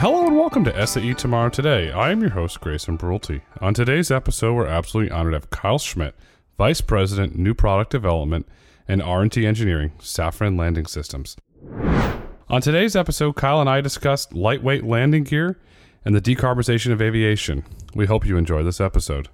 [0.00, 1.90] Hello and welcome to SAE Tomorrow Today.
[1.90, 3.42] I am your host, Grayson Brulte.
[3.60, 6.14] On today's episode, we're absolutely honored to have Kyle Schmidt,
[6.56, 8.46] Vice President, New Product Development
[8.86, 11.36] and R&T Engineering, Safran Landing Systems.
[12.48, 15.58] On today's episode, Kyle and I discussed lightweight landing gear
[16.04, 17.64] and the decarbonization of aviation.
[17.92, 19.28] We hope you enjoy this episode.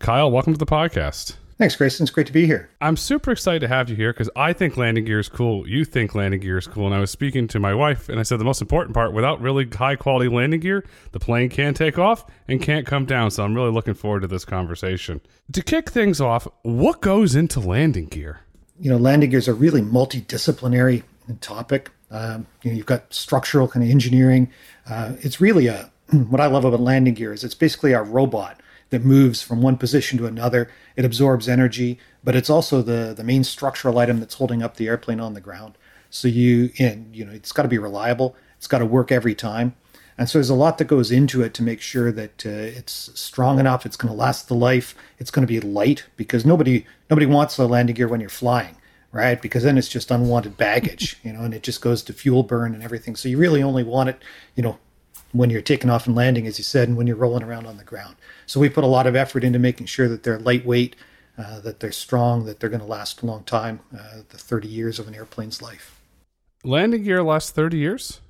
[0.00, 1.36] Kyle, welcome to the podcast.
[1.60, 2.04] Thanks, Grayson.
[2.04, 2.70] It's great to be here.
[2.80, 5.68] I'm super excited to have you here because I think landing gear is cool.
[5.68, 6.86] You think landing gear is cool.
[6.86, 9.42] And I was speaking to my wife and I said the most important part without
[9.42, 13.30] really high quality landing gear, the plane can't take off and can't come down.
[13.30, 15.20] So I'm really looking forward to this conversation.
[15.52, 18.40] To kick things off, what goes into landing gear?
[18.80, 21.02] You know, landing gear is a really multidisciplinary
[21.42, 21.90] topic.
[22.10, 24.50] Um, you know, you've got structural kind of engineering.
[24.88, 25.92] Uh, it's really a
[26.30, 29.76] what I love about landing gear is it's basically a robot that moves from one
[29.76, 30.68] position to another.
[30.96, 34.88] It absorbs energy, but it's also the the main structural item that's holding up the
[34.88, 35.78] airplane on the ground.
[36.10, 38.36] So you and you know it's got to be reliable.
[38.58, 39.74] It's got to work every time.
[40.18, 43.10] And so there's a lot that goes into it to make sure that uh, it's
[43.18, 43.86] strong enough.
[43.86, 44.94] It's going to last the life.
[45.18, 48.76] It's going to be light because nobody nobody wants the landing gear when you're flying,
[49.12, 49.40] right?
[49.40, 52.74] Because then it's just unwanted baggage, you know, and it just goes to fuel burn
[52.74, 53.16] and everything.
[53.16, 54.22] So you really only want it,
[54.54, 54.78] you know,
[55.32, 57.76] when you're taking off and landing, as you said, and when you're rolling around on
[57.76, 58.16] the ground.
[58.46, 60.96] So we put a lot of effort into making sure that they're lightweight,
[61.38, 64.68] uh, that they're strong, that they're going to last a long time, uh, the 30
[64.68, 66.00] years of an airplane's life.
[66.64, 68.20] Landing gear lasts 30 years?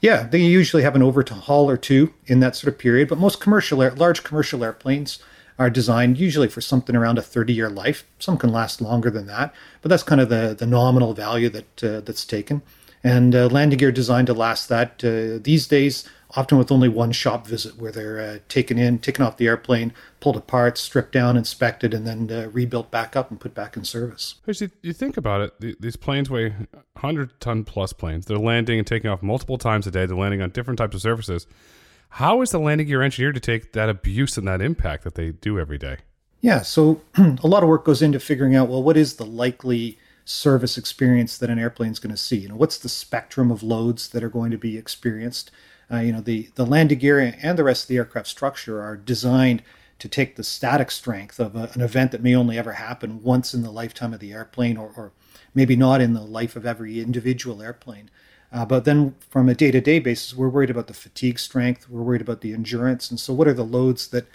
[0.00, 3.40] Yeah, they usually have an overhaul or two in that sort of period, but most
[3.40, 5.18] commercial, air, large commercial airplanes
[5.58, 8.04] are designed usually for something around a 30 year life.
[8.18, 11.84] Some can last longer than that, but that's kind of the, the nominal value that
[11.84, 12.62] uh, that's taken.
[13.02, 15.04] And uh, landing gear designed to last that.
[15.04, 19.24] Uh, these days, often with only one shop visit where they're uh, taken in, taken
[19.24, 23.40] off the airplane, pulled apart, stripped down, inspected, and then uh, rebuilt back up and
[23.40, 24.34] put back in service.
[24.44, 28.26] Because you, think about it, these planes weigh 100 ton plus planes.
[28.26, 30.04] They're landing and taking off multiple times a day.
[30.06, 31.46] They're landing on different types of surfaces.
[32.10, 35.32] How is the landing gear engineer to take that abuse and that impact that they
[35.32, 35.98] do every day?
[36.40, 39.98] Yeah, so a lot of work goes into figuring out well, what is the likely
[40.24, 42.36] service experience that an airplane is going to see?
[42.36, 45.50] You know, what's the spectrum of loads that are going to be experienced?
[45.90, 48.96] Uh, you know, the, the landing gear and the rest of the aircraft structure are
[48.96, 49.62] designed
[49.98, 53.54] to take the static strength of a, an event that may only ever happen once
[53.54, 55.12] in the lifetime of the airplane or, or
[55.54, 58.10] maybe not in the life of every individual airplane.
[58.52, 61.88] Uh, but then from a day to day basis, we're worried about the fatigue strength,
[61.88, 63.10] we're worried about the endurance.
[63.10, 64.26] And so, what are the loads that,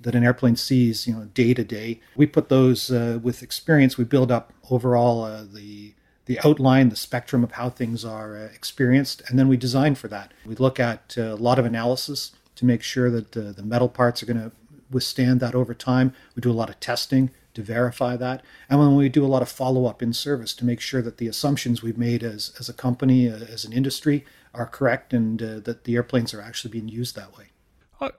[0.00, 2.00] that an airplane sees, you know, day to day?
[2.14, 5.94] We put those uh, with experience, we build up overall uh, the
[6.32, 10.08] the outline, the spectrum of how things are uh, experienced, and then we design for
[10.08, 10.32] that.
[10.46, 14.22] We look at uh, a lot of analysis to make sure that the metal parts
[14.22, 14.52] are going to
[14.90, 16.14] withstand that over time.
[16.34, 19.42] We do a lot of testing to verify that, and when we do a lot
[19.42, 22.70] of follow up in service to make sure that the assumptions we've made as as
[22.70, 26.70] a company, uh, as an industry, are correct, and uh, that the airplanes are actually
[26.70, 27.51] being used that way.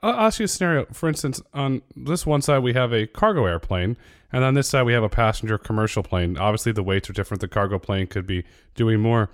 [0.02, 0.86] I'll ask you a scenario.
[0.86, 3.96] For instance, on this one side, we have a cargo airplane,
[4.32, 6.36] and on this side, we have a passenger commercial plane.
[6.38, 7.40] Obviously, the weights are different.
[7.40, 9.30] The cargo plane could be doing more.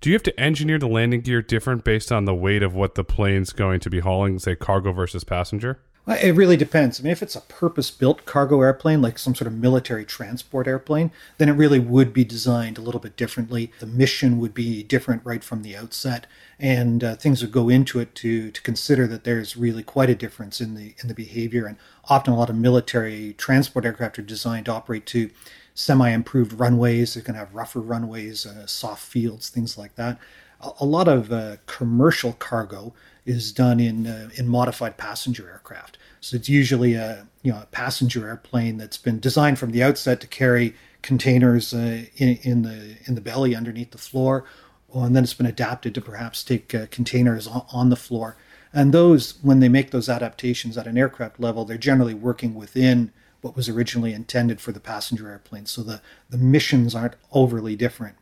[0.00, 2.94] Do you have to engineer the landing gear different based on the weight of what
[2.94, 5.80] the plane's going to be hauling, say cargo versus passenger?
[6.06, 7.00] Well, it really depends.
[7.00, 10.66] I mean, if it's a purpose built cargo airplane, like some sort of military transport
[10.66, 13.72] airplane, then it really would be designed a little bit differently.
[13.80, 16.26] The mission would be different right from the outset,
[16.58, 20.14] and uh, things would go into it to, to consider that there's really quite a
[20.14, 21.64] difference in the, in the behavior.
[21.64, 21.78] And
[22.10, 25.30] often, a lot of military transport aircraft are designed to operate to
[25.72, 27.14] semi improved runways.
[27.14, 30.18] They're going to have rougher runways, uh, soft fields, things like that.
[30.60, 32.92] A, a lot of uh, commercial cargo
[33.26, 35.98] is done in uh, in modified passenger aircraft.
[36.20, 40.20] So it's usually a you know a passenger airplane that's been designed from the outset
[40.20, 44.44] to carry containers uh, in, in the in the belly underneath the floor,
[44.92, 48.36] and then it's been adapted to perhaps take uh, containers on, on the floor.
[48.76, 53.12] And those, when they make those adaptations at an aircraft level, they're generally working within
[53.40, 55.66] what was originally intended for the passenger airplane.
[55.66, 58.16] So the, the missions aren't overly different.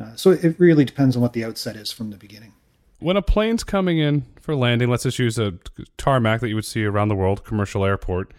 [0.00, 2.52] Uh, so it really depends on what the outset is from the beginning
[2.98, 5.54] when a plane's coming in for landing, let's just use a
[5.96, 8.32] tarmac that you would see around the world, commercial airport.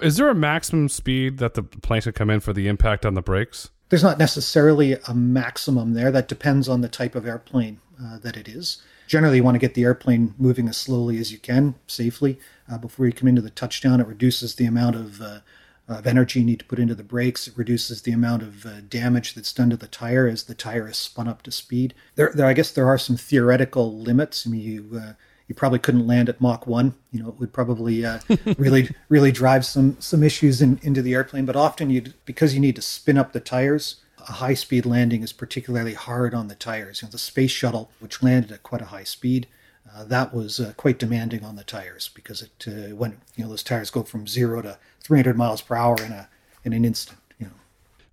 [0.00, 3.14] Is there a maximum speed that the plane should come in for the impact on
[3.14, 3.70] the brakes?
[3.90, 6.10] There's not necessarily a maximum there.
[6.10, 8.82] That depends on the type of airplane uh, that it is.
[9.06, 12.38] Generally, you want to get the airplane moving as slowly as you can, safely,
[12.70, 14.00] uh, before you come into the touchdown.
[14.00, 15.40] It reduces the amount of uh,
[15.86, 17.46] of energy you need to put into the brakes.
[17.46, 20.88] It reduces the amount of uh, damage that's done to the tire as the tire
[20.88, 21.94] is spun up to speed.
[22.14, 24.46] There, there I guess there are some theoretical limits.
[24.46, 25.12] I mean, you uh,
[25.46, 26.94] you probably couldn't land at Mach one.
[27.12, 28.20] You know, it would probably uh,
[28.58, 31.44] really really drive some some issues in, into the airplane.
[31.44, 33.96] But often you because you need to spin up the tires.
[34.26, 37.02] A high speed landing is particularly hard on the tires.
[37.02, 39.46] You know, the space shuttle, which landed at quite a high speed,
[39.94, 43.50] uh, that was uh, quite demanding on the tires because it uh, went, you know,
[43.50, 46.28] those tires go from zero to 300 miles per hour in a
[46.64, 47.18] in an instant.
[47.38, 47.52] You know,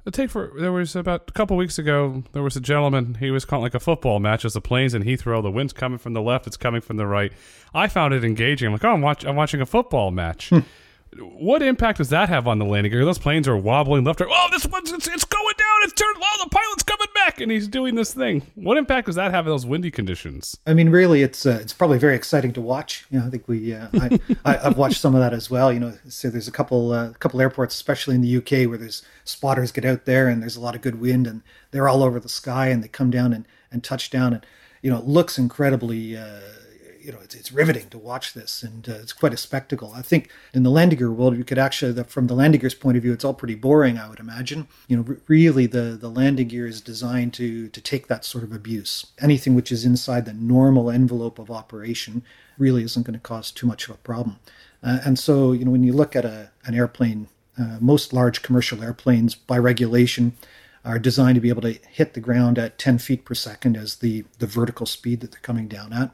[0.04, 2.24] the take for there was about a couple weeks ago.
[2.34, 3.16] There was a gentleman.
[3.16, 5.42] He was calling like a football match as the planes in Heathrow.
[5.42, 6.46] The wind's coming from the left.
[6.46, 7.34] It's coming from the right.
[7.74, 8.68] I found it engaging.
[8.68, 10.52] I'm like, oh, I'm, watch, I'm watching a football match.
[11.18, 13.04] What impact does that have on the landing gear?
[13.04, 15.78] Those planes are wobbling left or oh, this one's it's, it's going down.
[15.84, 16.16] It's turned.
[16.18, 18.44] Oh, the pilot's coming back, and he's doing this thing.
[18.56, 20.58] What impact does that have in those windy conditions?
[20.66, 23.06] I mean, really, it's uh, it's probably very exciting to watch.
[23.12, 25.74] You know, I think we uh, I, I, have watched some of that as well.
[25.74, 29.04] You know, so there's a couple uh, couple airports, especially in the UK, where there's
[29.26, 31.42] spotters get out there and there's a lot of good wind, and
[31.72, 34.46] they're all over the sky, and they come down and and touch down, and
[34.82, 36.40] you know, it looks incredibly uh,
[37.04, 39.92] you know, it's, it's riveting to watch this, and uh, it's quite a spectacle.
[39.96, 42.74] I think in the landing gear world, you could actually, the, from the landing gear's
[42.74, 43.98] point of view, it's all pretty boring.
[43.98, 44.68] I would imagine.
[44.88, 48.54] You know, really, the the landing gear is designed to to take that sort of
[48.54, 49.08] abuse.
[49.20, 52.24] Anything which is inside the normal envelope of operation
[52.58, 54.38] really isn't going to cause too much of a problem.
[54.84, 57.28] Uh, and so, you know, when you look at a an airplane,
[57.60, 60.38] uh, most large commercial airplanes, by regulation,
[60.84, 63.98] are designed to be able to hit the ground at 10 feet per second as
[63.98, 66.12] the, the vertical speed that they're coming down at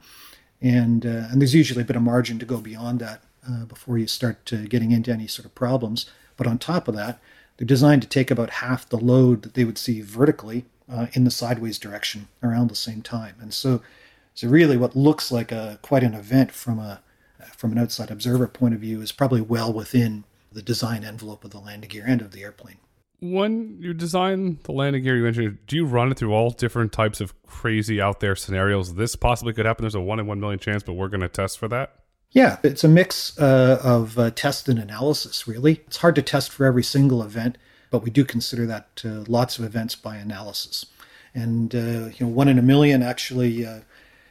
[0.61, 3.97] and uh, and there's usually a bit of margin to go beyond that uh, before
[3.97, 6.05] you start getting into any sort of problems.
[6.35, 7.19] But on top of that,
[7.57, 11.23] they're designed to take about half the load that they would see vertically uh, in
[11.23, 13.35] the sideways direction around the same time.
[13.39, 13.81] And so,
[14.33, 17.01] so really, what looks like a quite an event from a
[17.55, 21.51] from an outside observer point of view is probably well within the design envelope of
[21.51, 22.77] the landing gear and of the airplane
[23.19, 26.91] when you design the landing gear you engineer, do you run it through all different
[26.91, 28.95] types of crazy out there scenarios?
[28.95, 29.83] This possibly could happen.
[29.83, 31.95] There's a one in one million chance, but we're going to test for that.
[32.31, 35.47] Yeah, it's a mix uh, of uh, test and analysis.
[35.47, 37.57] Really, it's hard to test for every single event,
[37.89, 40.85] but we do consider that uh, lots of events by analysis.
[41.33, 43.79] And uh, you know, one in a million actually, uh,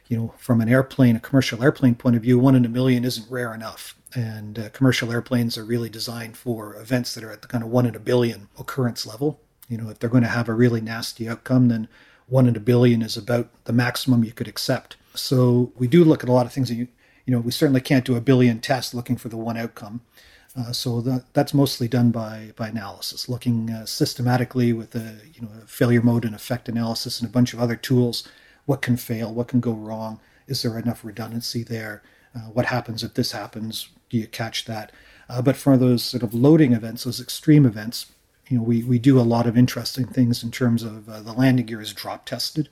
[0.07, 3.03] you know, from an airplane, a commercial airplane point of view, one in a million
[3.03, 7.43] isn't rare enough and uh, commercial airplanes are really designed for events that are at
[7.43, 9.39] the kind of one in a billion occurrence level.
[9.69, 11.87] You know, if they're going to have a really nasty outcome, then
[12.25, 14.95] one in a billion is about the maximum you could accept.
[15.13, 16.87] So we do look at a lot of things that you,
[17.27, 20.01] you know, we certainly can't do a billion tests looking for the one outcome.
[20.57, 25.43] Uh, so that, that's mostly done by by analysis, looking uh, systematically with a you
[25.43, 28.27] know a failure mode and effect analysis and a bunch of other tools.
[28.65, 29.31] What can fail?
[29.31, 30.19] What can go wrong?
[30.47, 32.01] Is there enough redundancy there?
[32.35, 33.89] Uh, what happens if this happens?
[34.09, 34.91] Do you catch that?
[35.29, 38.11] Uh, but for those sort of loading events, those extreme events,
[38.47, 41.33] you know, we, we do a lot of interesting things in terms of uh, the
[41.33, 42.69] landing gear is drop tested.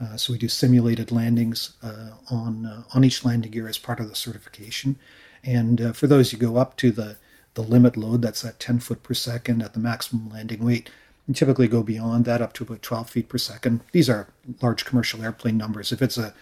[0.00, 4.00] Uh, so we do simulated landings uh, on uh, on each landing gear as part
[4.00, 4.96] of the certification.
[5.44, 7.16] And for those, you go up to the
[7.54, 8.22] the limit load.
[8.22, 10.88] That's at 10 foot per second at the maximum landing weight.
[11.26, 13.80] You typically go beyond that up to about 12 feet per second.
[13.92, 14.28] These are
[14.62, 15.92] large commercial airplane numbers.
[15.92, 16.34] If it's a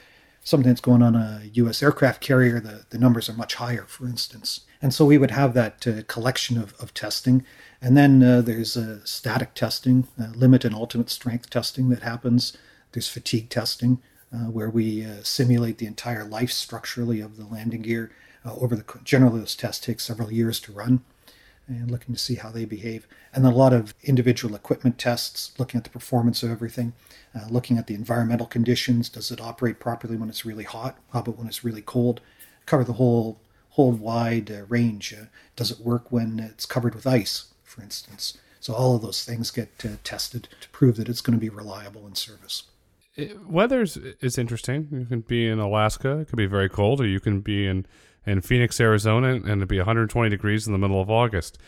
[0.49, 1.83] something that's going on a U.S.
[1.83, 4.63] aircraft carrier, the, the numbers are much higher, for instance.
[4.81, 7.45] And so we would have that uh, collection of, of testing.
[7.83, 12.57] And then uh, there's uh, static testing, uh, limit and ultimate strength testing that happens.
[12.93, 14.01] There's fatigue testing,
[14.33, 18.11] uh, where we uh, simulate the entire life structurally of the landing gear.
[18.47, 21.03] over the generally, those tests take several years to run
[21.69, 23.07] and looking to see how they behave.
[23.33, 26.95] And then a lot of individual equipment tests, looking at the performance of everything,
[27.35, 29.09] uh, looking at the environmental conditions.
[29.09, 30.99] Does it operate properly when it's really hot?
[31.13, 32.21] How about when it's really cold?
[32.67, 35.15] Cover the whole whole wide uh, range.
[35.15, 38.39] Uh, does it work when it's covered with ice, for instance?
[38.61, 41.49] So all of those things get uh, tested to prove that it's going to be
[41.49, 42.65] reliable in service.
[43.47, 44.89] Weather is interesting.
[44.93, 47.85] You can be in Alaska; it could be very cold, or you can be in
[48.29, 51.59] in Phoenix, Arizona, and it'd be 120 degrees in the middle of August.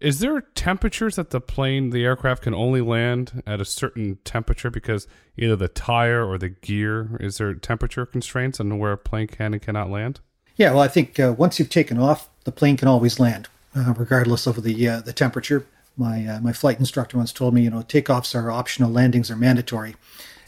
[0.00, 4.68] Is there temperatures that the plane, the aircraft can only land at a certain temperature
[4.68, 5.06] because
[5.36, 9.52] either the tire or the gear, is there temperature constraints on where a plane can
[9.52, 10.18] and cannot land?
[10.56, 13.94] Yeah, well, I think uh, once you've taken off, the plane can always land, uh,
[13.96, 15.66] regardless of the uh, the temperature.
[15.96, 19.36] My uh, my flight instructor once told me, you know, takeoffs are optional, landings are
[19.36, 19.94] mandatory,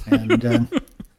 [0.06, 0.70] and um,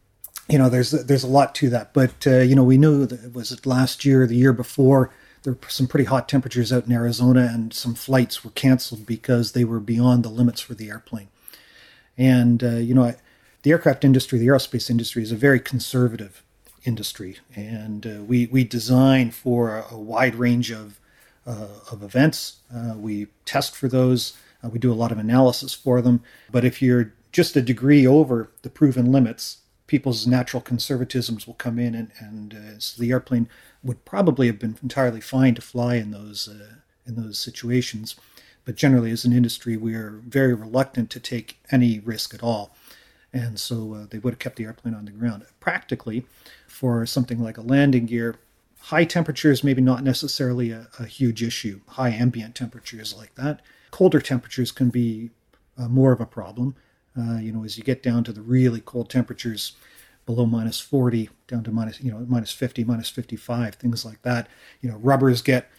[0.50, 1.94] you know, there's there's a lot to that.
[1.94, 5.12] But uh, you know, we knew that it was last year, the year before,
[5.44, 9.52] there were some pretty hot temperatures out in Arizona, and some flights were canceled because
[9.52, 11.30] they were beyond the limits for the airplane.
[12.18, 13.14] And uh, you know,
[13.64, 16.44] the aircraft industry, the aerospace industry, is a very conservative
[16.84, 21.00] industry, and uh, we we design for a, a wide range of
[21.48, 22.58] uh, of events.
[22.74, 24.38] Uh, we test for those.
[24.64, 26.22] Uh, we do a lot of analysis for them.
[26.52, 29.58] But if you're just a degree over the proven limits,
[29.88, 33.48] people's natural conservatisms will come in, and, and uh, so the airplane
[33.84, 36.76] would probably have been entirely fine to fly in those uh,
[37.06, 38.16] in those situations.
[38.66, 42.76] But generally, as an industry, we are very reluctant to take any risk at all.
[43.32, 45.46] And so uh, they would have kept the airplane on the ground.
[45.60, 46.26] Practically,
[46.68, 48.36] for something like a landing gear,
[48.80, 51.82] high temperatures maybe not necessarily a, a huge issue.
[51.90, 53.62] High ambient temperatures like that.
[53.92, 55.30] Colder temperatures can be
[55.78, 56.76] uh, more of a problem.
[57.18, 59.74] Uh, you know, as you get down to the really cold temperatures,
[60.26, 64.48] below minus 40 down to minus you know minus 50 minus 55 things like that
[64.82, 65.70] you know rubbers get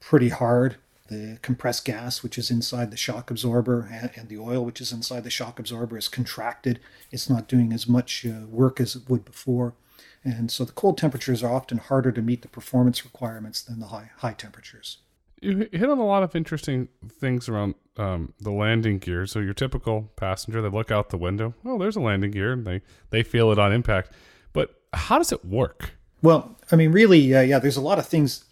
[0.00, 0.76] pretty hard.
[1.08, 4.92] The compressed gas which is inside the shock absorber and, and the oil which is
[4.92, 6.80] inside the shock absorber is contracted.
[7.10, 9.74] It's not doing as much uh, work as it would before.
[10.22, 13.86] And so the cold temperatures are often harder to meet the performance requirements than the
[13.86, 14.98] high high temperatures
[15.40, 19.26] you hit on a lot of interesting things around um, the landing gear.
[19.26, 21.54] So your typical passenger, they look out the window.
[21.64, 24.12] Oh, there's a landing gear, and they they feel it on impact.
[24.52, 25.92] But how does it work?
[26.22, 27.58] Well, I mean, really, uh, yeah.
[27.58, 28.44] There's a lot of things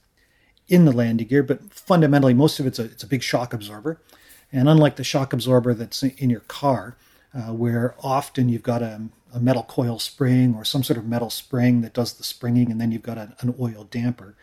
[0.69, 4.01] in the landing gear, but fundamentally, most of it's a it's a big shock absorber.
[4.51, 6.97] And unlike the shock absorber that's in your car,
[7.35, 9.03] uh, where often you've got a,
[9.35, 12.81] a, metal coil spring or some sort of metal spring that does the springing, and
[12.81, 14.37] then you've got a, an oil damper.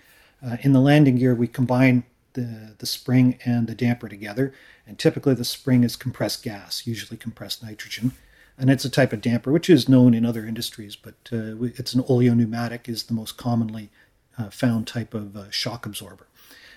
[0.46, 2.04] Uh, in the landing gear, we combine
[2.36, 4.54] the, the spring and the damper together.
[4.86, 8.12] And typically the spring is compressed gas, usually compressed nitrogen.
[8.58, 11.94] And it's a type of damper which is known in other industries, but uh, it's
[11.94, 13.90] an oleopneumatic is the most commonly
[14.38, 16.28] uh, found type of uh, shock absorber.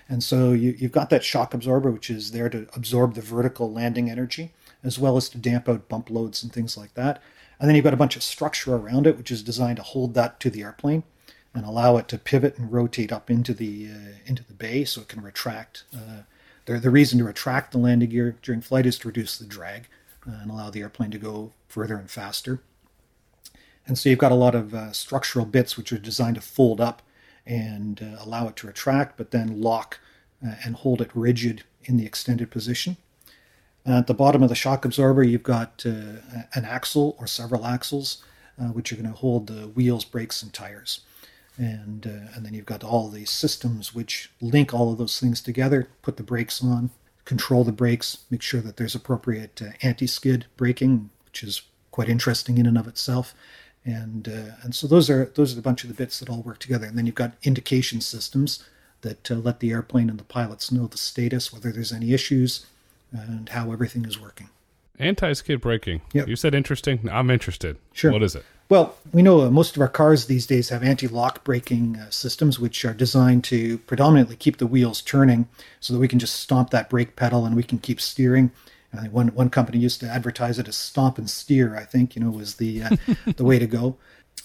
[0.09, 3.71] And so you, you've got that shock absorber, which is there to absorb the vertical
[3.71, 7.21] landing energy, as well as to damp out bump loads and things like that.
[7.59, 10.15] And then you've got a bunch of structure around it, which is designed to hold
[10.15, 11.03] that to the airplane
[11.53, 15.01] and allow it to pivot and rotate up into the uh, into the bay so
[15.01, 15.83] it can retract.
[15.93, 16.23] Uh,
[16.65, 19.87] the, the reason to retract the landing gear during flight is to reduce the drag
[20.27, 22.61] uh, and allow the airplane to go further and faster.
[23.87, 26.79] And so you've got a lot of uh, structural bits which are designed to fold
[26.79, 27.01] up
[27.45, 29.99] and uh, allow it to retract, but then lock
[30.45, 32.97] uh, and hold it rigid in the extended position.
[33.87, 38.23] at the bottom of the shock absorber, you've got an axle or several axles,
[38.73, 41.01] which are going to hold the wheels, brakes, and tires
[41.59, 45.41] and uh, and then you've got all these systems which link all of those things
[45.41, 46.89] together put the brakes on
[47.25, 51.61] control the brakes make sure that there's appropriate uh, anti-skid braking which is
[51.91, 53.33] quite interesting in and of itself.
[53.83, 56.41] And uh, and so those are those are a bunch of the bits that all
[56.41, 56.85] work together.
[56.85, 58.63] And then you've got indication systems
[59.01, 62.65] that uh, let the airplane and the pilots know the status whether there's any issues
[63.11, 64.49] and how everything is working.
[64.97, 66.01] Anti-skid braking.
[66.13, 66.27] Yep.
[66.27, 67.09] you said interesting.
[67.11, 67.77] I'm interested.
[67.93, 68.11] Sure.
[68.11, 71.07] What is it well, we know uh, most of our cars these days have anti
[71.07, 75.47] lock braking uh, systems, which are designed to predominantly keep the wheels turning
[75.79, 78.51] so that we can just stomp that brake pedal and we can keep steering.
[78.95, 82.23] Uh, one, one company used to advertise it as stomp and steer, I think, you
[82.23, 82.89] know, was the, uh,
[83.37, 83.97] the way to go.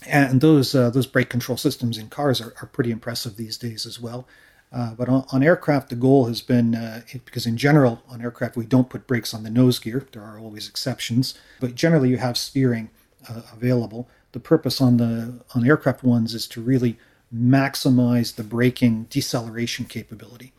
[0.07, 3.87] And those, uh, those brake control systems in cars are, are pretty impressive these days
[3.87, 4.27] as well.
[4.73, 8.57] Uh, but on, on, aircraft, the goal has been uh, because in general on aircraft
[8.57, 10.07] we don't put brakes on the nose gear.
[10.13, 12.91] There are always exceptions, but generally you have steering
[13.29, 14.09] uh, available.
[14.33, 16.99] The purpose on the on aircraft ones is to really
[17.35, 20.53] maximize the braking deceleration capability.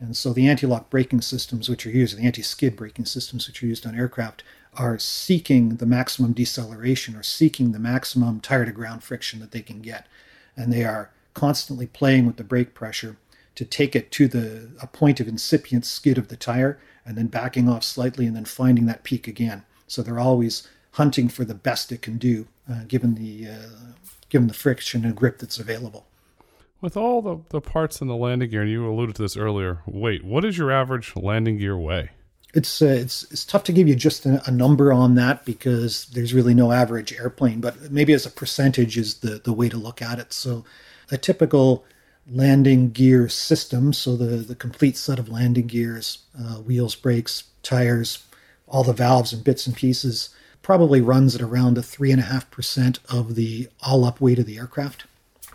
[0.00, 3.66] And so the anti-lock braking systems which are used, the anti-skid braking systems which are
[3.66, 4.44] used on aircraft,
[4.74, 9.62] are seeking the maximum deceleration or seeking the maximum tire to ground friction that they
[9.62, 10.06] can get.
[10.56, 13.16] And they are constantly playing with the brake pressure
[13.56, 17.26] to take it to the a point of incipient skid of the tire and then
[17.26, 19.64] backing off slightly and then finding that peak again.
[19.88, 23.68] So they're always hunting for the best it can do, uh, given the uh,
[24.28, 26.06] given the friction and grip that's available.
[26.80, 29.80] With all the, the parts in the landing gear, and you alluded to this earlier,
[29.86, 32.10] wait, what is your average landing gear weigh?
[32.54, 36.06] It's uh, it's it's tough to give you just a, a, number on that because
[36.06, 39.76] there's really no average airplane, but maybe as a percentage is the the way to
[39.76, 40.32] look at it.
[40.32, 40.64] So,
[41.10, 41.84] a typical
[42.30, 48.24] landing gear system, so the the complete set of landing gears, uh, wheels, brakes, tires,
[48.66, 50.30] all the valves and bits and pieces
[50.62, 55.04] probably runs at around a 3.5% of the all up weight of the aircraft.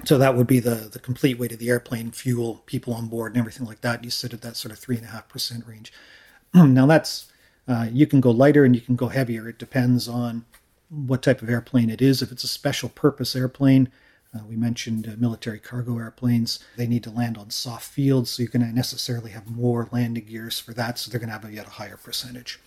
[0.06, 3.34] So that would be the, the complete weight of the airplane, fuel, people on board,
[3.34, 4.04] and everything like that.
[4.04, 5.94] You sit at that sort of 3.5% range.
[6.54, 7.32] now, that's
[7.68, 9.48] uh, you can go lighter and you can go heavier.
[9.48, 10.46] It depends on
[10.90, 12.22] what type of airplane it is.
[12.22, 13.90] If it's a special purpose airplane,
[14.36, 16.60] uh, we mentioned uh, military cargo airplanes.
[16.76, 20.26] They need to land on soft fields, so you're going to necessarily have more landing
[20.26, 22.60] gears for that, so they're going to have a yet a higher percentage.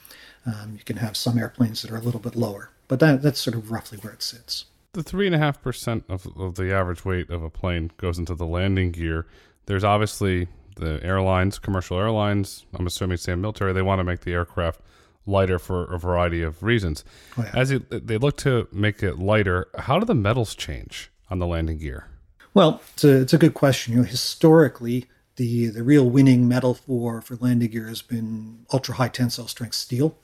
[0.47, 3.41] Um, you can have some airplanes that are a little bit lower, but that, that's
[3.41, 4.67] sort of roughly where it sits.
[4.93, 8.35] The three and a half percent of the average weight of a plane goes into
[8.35, 9.27] the landing gear.
[9.67, 12.65] There's obviously the airlines, commercial airlines.
[12.75, 13.73] I'm assuming same military.
[13.73, 14.81] They want to make the aircraft
[15.27, 17.05] lighter for a variety of reasons.
[17.37, 17.51] Oh, yeah.
[17.55, 21.47] As it, they look to make it lighter, how do the metals change on the
[21.47, 22.07] landing gear?
[22.55, 23.95] Well, it's a, it's a good question.
[23.95, 28.95] You know, historically, the the real winning metal for for landing gear has been ultra
[28.95, 30.17] high tensile strength steel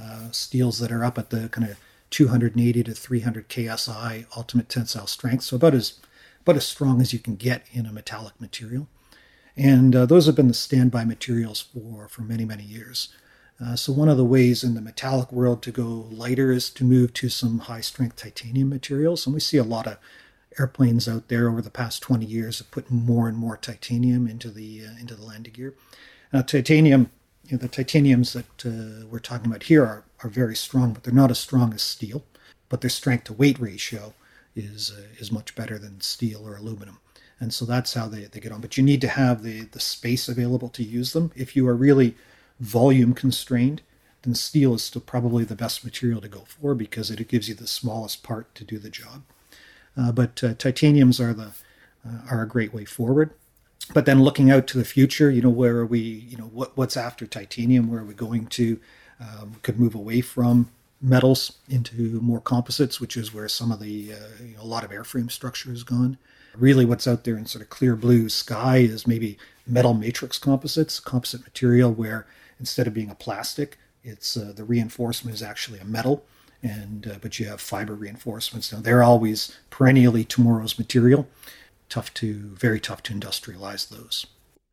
[0.00, 1.78] uh, steels that are up at the kind of
[2.10, 5.98] 280 to 300 ksi ultimate tensile strength, so about as
[6.42, 8.86] about as strong as you can get in a metallic material.
[9.56, 13.08] And uh, those have been the standby materials for for many many years.
[13.58, 16.84] Uh, so one of the ways in the metallic world to go lighter is to
[16.84, 19.96] move to some high strength titanium materials, and we see a lot of
[20.58, 24.50] airplanes out there over the past 20 years have put more and more titanium into
[24.50, 25.74] the uh, into the landing gear.
[26.32, 27.10] Now, titanium,
[27.48, 31.04] you know, the titaniums that uh, we're talking about here are, are very strong, but
[31.04, 32.24] they're not as strong as steel.
[32.68, 34.14] But their strength to weight ratio
[34.56, 36.98] is uh, is much better than steel or aluminum,
[37.38, 38.60] and so that's how they, they get on.
[38.60, 41.30] But you need to have the the space available to use them.
[41.36, 42.16] If you are really
[42.58, 43.82] volume constrained,
[44.22, 47.54] then steel is still probably the best material to go for because it gives you
[47.54, 49.22] the smallest part to do the job.
[49.96, 51.52] Uh, but uh, titaniums are the
[52.04, 53.30] uh, are a great way forward.
[53.92, 56.00] But then looking out to the future, you know, where are we?
[56.00, 57.90] You know, what what's after titanium?
[57.90, 58.80] Where are we going to?
[59.20, 63.80] Um, we could move away from metals into more composites, which is where some of
[63.80, 66.18] the you know, a lot of airframe structure has gone.
[66.56, 71.00] Really, what's out there in sort of clear blue sky is maybe metal matrix composites,
[71.00, 72.26] composite material where
[72.58, 76.24] instead of being a plastic, it's uh, the reinforcement is actually a metal
[76.62, 78.72] and uh, but you have fiber reinforcements.
[78.72, 81.28] Now they're always perennially tomorrow's material.
[81.88, 84.26] Tough to very tough to industrialize those.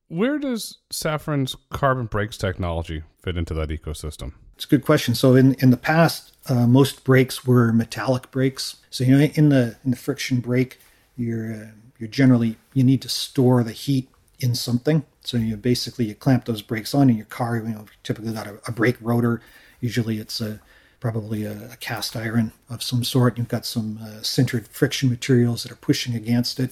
[0.07, 4.33] Where does Safran's carbon brakes technology fit into that ecosystem?
[4.55, 5.15] It's a good question.
[5.15, 8.77] So in in the past, uh, most brakes were metallic brakes.
[8.89, 10.79] So you know in the in the friction brake,
[11.17, 11.67] you're uh,
[11.97, 15.05] you're generally you need to store the heat in something.
[15.21, 17.57] So you basically you clamp those brakes on in your car.
[17.57, 19.41] You know typically got a, a brake rotor.
[19.79, 20.59] Usually it's a
[20.99, 23.37] probably a, a, cast iron of some sort.
[23.37, 26.71] You've got some uh, sintered friction materials that are pushing against it.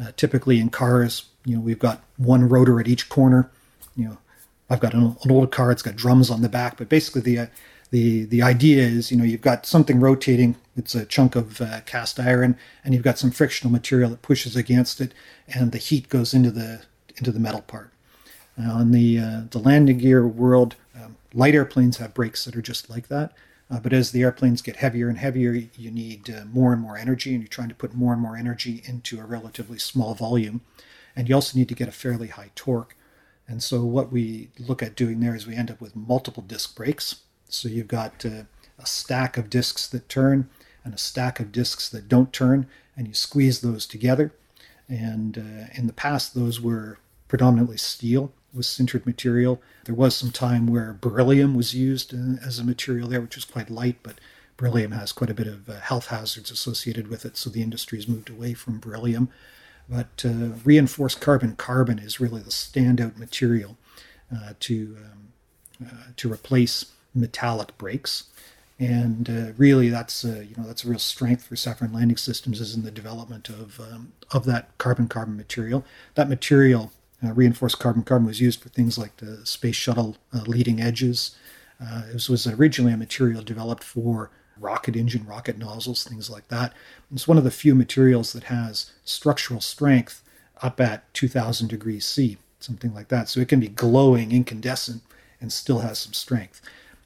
[0.00, 3.50] Uh, typically in cars, you know, we've got one rotor at each corner.
[3.96, 4.18] You know,
[4.68, 6.76] I've got an, an old car; it's got drums on the back.
[6.76, 7.46] But basically, the uh,
[7.90, 10.56] the the idea is, you know, you've got something rotating.
[10.76, 14.56] It's a chunk of uh, cast iron, and you've got some frictional material that pushes
[14.56, 15.12] against it,
[15.48, 16.82] and the heat goes into the
[17.16, 17.90] into the metal part.
[18.56, 22.62] Now, in the uh, the landing gear world, um, light airplanes have brakes that are
[22.62, 23.32] just like that.
[23.68, 26.96] Uh, but as the airplanes get heavier and heavier, you need uh, more and more
[26.96, 30.60] energy, and you're trying to put more and more energy into a relatively small volume.
[31.16, 32.96] And you also need to get a fairly high torque.
[33.48, 36.76] And so, what we look at doing there is we end up with multiple disc
[36.76, 37.22] brakes.
[37.48, 38.44] So, you've got uh,
[38.78, 40.48] a stack of discs that turn
[40.84, 44.32] and a stack of discs that don't turn, and you squeeze those together.
[44.88, 49.60] And uh, in the past, those were predominantly steel with sintered material.
[49.84, 53.44] There was some time where beryllium was used uh, as a material there, which was
[53.44, 54.20] quite light, but
[54.56, 57.98] beryllium has quite a bit of uh, health hazards associated with it, so the industry
[57.98, 59.28] has moved away from beryllium.
[59.88, 63.76] But uh, reinforced carbon carbon is really the standout material
[64.34, 65.28] uh, to um,
[65.86, 68.24] uh, to replace metallic brakes.
[68.78, 72.60] And uh, really, that's a, you know that's a real strength for Safran Landing Systems
[72.60, 75.84] is in the development of um, of that carbon carbon material.
[76.14, 76.92] That material
[77.26, 81.36] uh, reinforced carbon carbon was used for things like the space shuttle uh, leading edges.
[81.80, 86.72] Uh, it was originally a material developed for rocket engine, rocket nozzles, things like that.
[87.12, 90.22] It's one of the few materials that has structural strength
[90.62, 93.28] up at 2000 degrees C, something like that.
[93.28, 95.02] So it can be glowing, incandescent,
[95.40, 96.62] and still has some strength.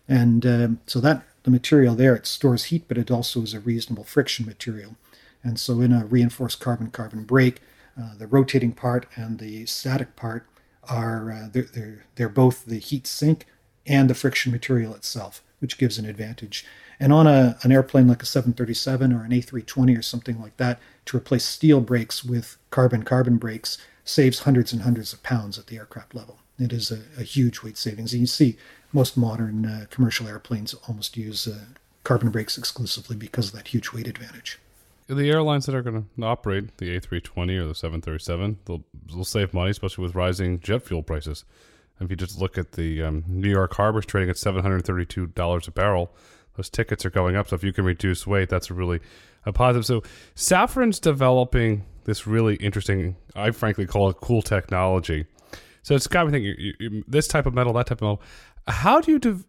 [0.09, 3.61] And um, so that the material there, it stores heat, but it also is a
[3.61, 4.97] reasonable friction material.
[5.43, 7.61] And so in a reinforced carbon carbon brake,
[8.01, 10.47] uh, the rotating part and the static part
[10.89, 13.47] are uh, they're, they're, they're both the heat sink
[13.87, 16.65] and the friction material itself, which gives an advantage.
[16.99, 20.79] And on a, an airplane like a 737 or an A320 or something like that,
[21.07, 25.67] to replace steel brakes with carbon carbon brakes saves hundreds and hundreds of pounds at
[25.67, 26.39] the aircraft level.
[26.59, 28.13] It is a, a huge weight savings.
[28.13, 28.57] And you see
[28.93, 31.61] most modern uh, commercial airplanes almost use uh,
[32.05, 34.59] carbon brakes exclusively because of that huge weight advantage
[35.17, 39.53] the airlines that are going to operate the A320 or the 737, they'll, they'll save
[39.53, 41.45] money, especially with rising jet fuel prices.
[42.01, 46.11] If you just look at the um, New York Harbor's trading at $732 a barrel,
[46.57, 47.49] those tickets are going up.
[47.49, 49.01] So if you can reduce weight, that's really
[49.45, 49.85] a positive.
[49.85, 50.03] So
[50.35, 55.27] Safran's developing this really interesting, I frankly call it cool technology.
[55.83, 58.23] So it's got me thinking, you, you, this type of metal, that type of metal.
[58.67, 59.45] How do you de-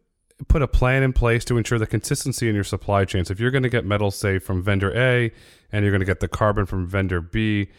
[0.47, 3.25] put a plan in place to ensure the consistency in your supply chain.
[3.25, 5.31] So if you're going to get metal, say from vendor A,
[5.71, 7.69] and you're going to get the carbon from vendor B,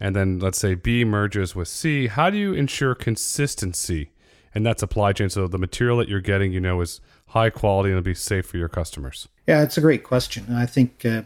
[0.00, 4.10] and then let's say B merges with C, how do you ensure consistency
[4.54, 7.90] in that supply chain so the material that you're getting, you know, is high quality
[7.90, 9.28] and it'll be safe for your customers?
[9.46, 10.54] Yeah, it's a great question.
[10.54, 11.22] I think, uh,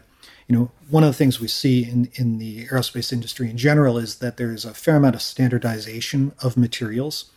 [0.47, 3.97] you know, one of the things we see in, in the aerospace industry in general
[3.97, 7.31] is that there's a fair amount of standardization of materials.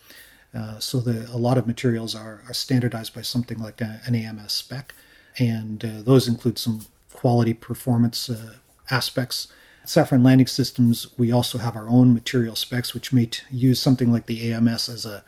[0.55, 4.15] Uh, so the, a lot of materials are, are standardized by something like a, an
[4.15, 4.95] AMS spec.
[5.39, 8.55] and uh, those include some quality performance uh,
[8.91, 9.49] aspects.
[9.87, 14.13] Safran Landing Systems, we also have our own material specs, which may t- use something
[14.13, 15.25] like the AMS as a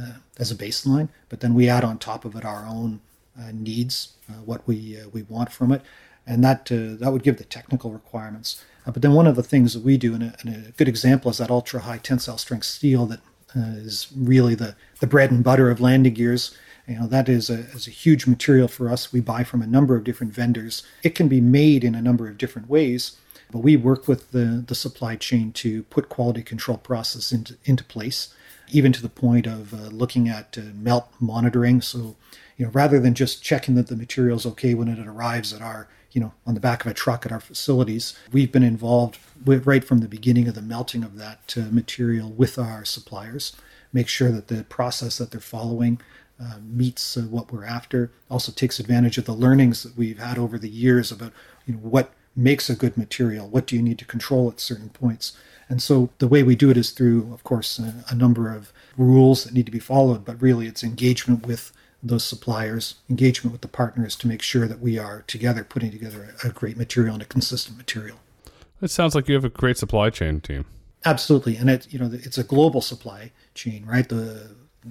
[0.00, 3.00] uh, as a baseline, but then we add on top of it our own
[3.38, 5.82] uh, needs, what we we want from it,
[6.24, 8.64] and that that would give the technical requirements.
[8.84, 11.30] but then one of the things that we do, and a, and a good example
[11.30, 13.20] is that ultra high tensile strength steel that
[13.54, 16.56] is really the the bread and butter of landing gears.
[16.86, 19.12] You know, that is a, is a huge material for us.
[19.12, 20.82] We buy from a number of different vendors.
[21.02, 23.16] It can be made in a number of different ways,
[23.52, 27.84] but we work with the, the supply chain to put quality control process into, into
[27.84, 28.34] place,
[28.72, 31.80] even to the point of uh, looking at uh, melt monitoring.
[31.80, 32.16] So,
[32.56, 35.62] you know, rather than just checking that the material is okay when it arrives at
[35.62, 39.18] our, you know, on the back of a truck at our facilities, we've been involved
[39.44, 43.56] with, right from the beginning of the melting of that uh, material with our suppliers,
[43.92, 46.00] make sure that the process that they're following
[46.40, 48.10] uh, meets uh, what we're after.
[48.30, 51.32] Also takes advantage of the learnings that we've had over the years about
[51.66, 53.48] you know what makes a good material.
[53.48, 55.36] What do you need to control at certain points?
[55.68, 58.72] And so the way we do it is through, of course, a, a number of
[58.96, 63.60] rules that need to be followed, but really it's engagement with those suppliers, engagement with
[63.60, 67.14] the partners to make sure that we are together putting together a, a great material
[67.14, 68.18] and a consistent material.
[68.80, 70.64] It sounds like you have a great supply chain team.
[71.04, 74.08] Absolutely, and it you know it's a global supply chain, right?
[74.08, 74.50] The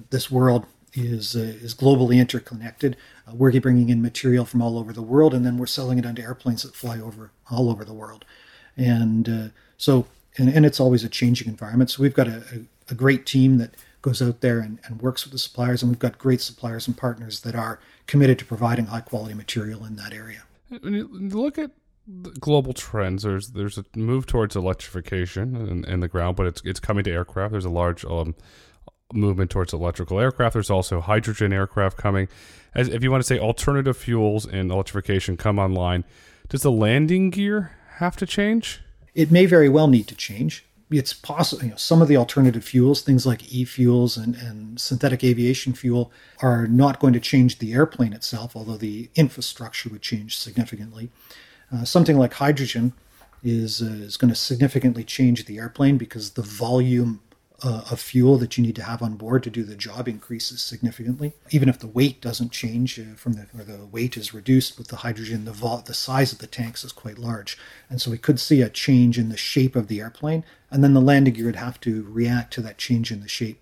[0.09, 2.97] this world is uh, is globally interconnected.
[3.27, 6.05] Uh, we're bringing in material from all over the world, and then we're selling it
[6.05, 8.25] onto airplanes that fly over all over the world.
[8.75, 11.91] And uh, so, and, and, it's always a changing environment.
[11.91, 15.23] So we've got a, a, a, great team that goes out there and, and works
[15.25, 18.85] with the suppliers, and we've got great suppliers and partners that are committed to providing
[18.85, 20.43] high quality material in that area.
[20.81, 21.71] When you look at
[22.39, 23.23] global trends.
[23.23, 27.11] There's there's a move towards electrification in, in, the ground, but it's it's coming to
[27.11, 27.51] aircraft.
[27.51, 28.35] There's a large um,
[29.13, 30.53] movement towards electrical aircraft.
[30.53, 32.27] There's also hydrogen aircraft coming.
[32.73, 36.03] As if you want to say alternative fuels and electrification come online,
[36.49, 38.81] does the landing gear have to change?
[39.15, 40.65] It may very well need to change.
[40.91, 45.23] It's possible, you know, some of the alternative fuels, things like e-fuels and, and synthetic
[45.23, 50.37] aviation fuel, are not going to change the airplane itself, although the infrastructure would change
[50.37, 51.11] significantly.
[51.71, 52.93] Uh, something like hydrogen
[53.43, 57.21] is uh, is going to significantly change the airplane because the volume
[57.61, 60.61] uh, of fuel that you need to have on board to do the job increases
[60.61, 61.33] significantly.
[61.51, 64.87] Even if the weight doesn't change uh, from the or the weight is reduced with
[64.87, 67.57] the hydrogen, the vol- the size of the tanks is quite large,
[67.89, 70.93] and so we could see a change in the shape of the airplane, and then
[70.93, 73.61] the landing gear would have to react to that change in the shape.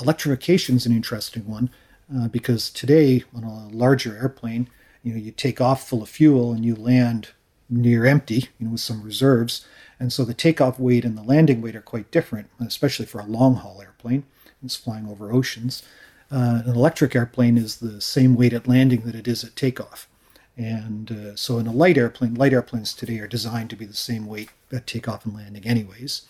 [0.00, 1.70] Electrification is an interesting one
[2.14, 4.68] uh, because today on a larger airplane,
[5.02, 7.30] you know, you take off full of fuel and you land
[7.68, 9.66] near empty, you know, with some reserves
[10.02, 13.24] and so the takeoff weight and the landing weight are quite different, especially for a
[13.24, 14.24] long haul airplane.
[14.64, 15.84] It's flying over oceans.
[16.28, 20.08] Uh, an electric airplane is the same weight at landing that it is at takeoff.
[20.56, 23.94] And uh, so in a light airplane, light airplanes today are designed to be the
[23.94, 26.22] same weight at takeoff and landing, anyways.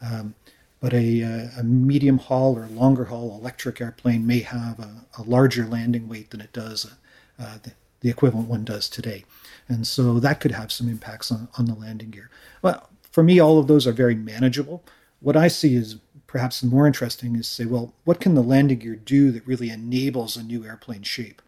[0.00, 0.34] Um,
[0.80, 5.22] but a, uh, a, medium haul or longer haul electric airplane may have a, a
[5.22, 6.92] larger landing weight than it does,
[7.38, 9.24] uh, the, the, equivalent one does today.
[9.68, 12.28] And so that could have some impacts on, on the landing gear.
[12.62, 14.82] Well, for me, all of those are very manageable.
[15.20, 15.96] What I see is
[16.26, 20.36] perhaps more interesting is say, well, what can the landing gear do that really enables
[20.36, 21.42] a new airplane shape,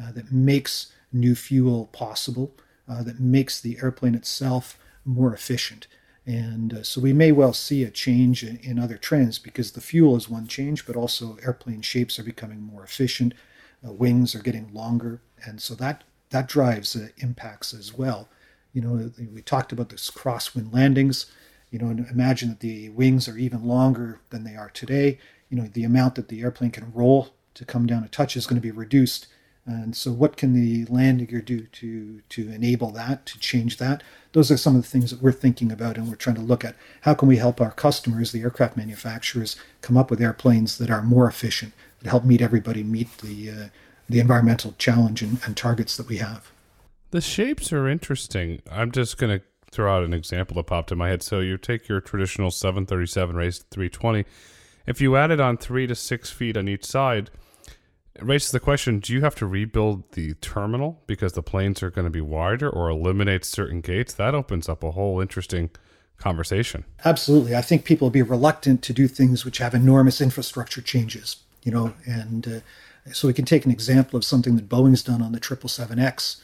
[0.00, 2.54] uh, that makes new fuel possible,
[2.88, 5.88] uh, that makes the airplane itself more efficient?
[6.24, 9.80] And uh, so we may well see a change in, in, other trends because the
[9.80, 13.34] fuel is one change, but also airplane shapes are becoming more efficient,
[13.84, 18.28] uh, wings are getting longer, and so that that drives uh, impacts as well.
[18.72, 21.26] You know, we talked about this crosswind landings.
[21.70, 25.18] You know, imagine that the wings are even longer than they are today.
[25.48, 28.46] You know, the amount that the airplane can roll to come down a touch is
[28.46, 29.26] going to be reduced.
[29.66, 34.02] And so, what can the landing gear do to to enable that, to change that?
[34.32, 36.64] Those are some of the things that we're thinking about, and we're trying to look
[36.64, 40.90] at how can we help our customers, the aircraft manufacturers, come up with airplanes that
[40.90, 43.68] are more efficient, that help meet everybody meet the uh,
[44.08, 46.50] the environmental challenge and, and targets that we have.
[47.10, 48.62] The shapes are interesting.
[48.70, 51.22] I'm just going to throw out an example that popped in my head.
[51.22, 54.24] So you take your traditional 737 raised to 320.
[54.86, 57.30] If you added on three to six feet on each side,
[58.14, 61.90] it raises the question do you have to rebuild the terminal because the planes are
[61.90, 64.12] going to be wider or eliminate certain gates?
[64.12, 65.70] That opens up a whole interesting
[66.16, 66.84] conversation.
[67.04, 67.56] Absolutely.
[67.56, 71.72] I think people will be reluctant to do things which have enormous infrastructure changes, you
[71.72, 75.32] know, and uh, so we can take an example of something that Boeing's done on
[75.32, 76.42] the 777X uh,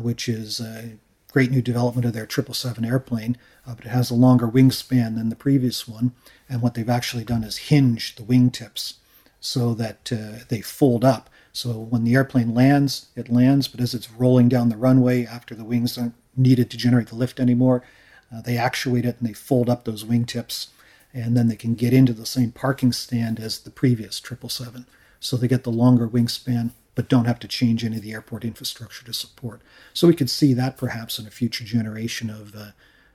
[0.00, 0.98] which is a
[1.32, 5.28] great new development of their 777 airplane, uh, but it has a longer wingspan than
[5.28, 6.12] the previous one.
[6.48, 8.94] And what they've actually done is hinge the wingtips
[9.40, 13.94] so that uh, they fold up So when the airplane lands, it lands, but as
[13.94, 17.82] it's rolling down the runway after the wings aren't needed to generate the lift anymore,
[18.30, 20.66] uh, they actuate it and they fold up those wingtips,
[21.14, 24.84] and then they can get into the same parking stand as the previous 777.
[25.18, 28.44] So they get the longer wingspan, but don't have to change any of the airport
[28.44, 29.60] infrastructure to support.
[29.94, 32.70] So we could see that perhaps in a future generation of uh,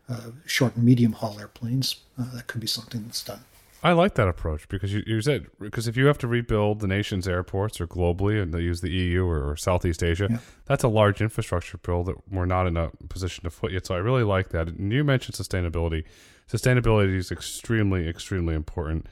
[0.07, 1.97] uh, short and medium haul airplanes.
[2.17, 3.41] Uh, that could be something that's done.
[3.83, 6.87] I like that approach because you, you said because if you have to rebuild the
[6.87, 10.37] nation's airports or globally and they use the EU or, or Southeast Asia, yeah.
[10.65, 13.87] that's a large infrastructure bill that we're not in a position to foot yet.
[13.87, 14.67] So I really like that.
[14.67, 16.03] And you mentioned sustainability.
[16.47, 19.07] Sustainability is extremely, extremely important.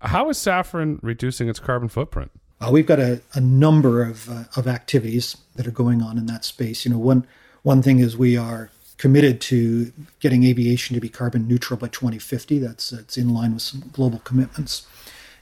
[0.00, 2.30] How is Safran reducing its carbon footprint?
[2.62, 6.26] Uh, we've got a, a number of, uh, of activities that are going on in
[6.26, 6.84] that space.
[6.84, 7.26] You know, one
[7.62, 12.58] one thing is we are committed to getting aviation to be carbon neutral by 2050.
[12.60, 14.86] That's that's in line with some global commitments.